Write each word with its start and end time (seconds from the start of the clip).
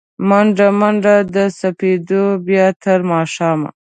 مڼډه، 0.27 0.67
منډه 0.79 1.15
د 1.35 1.37
سپېدو، 1.59 2.23
بیا 2.47 2.67
تر 2.83 2.99
ماښامه 3.11 3.69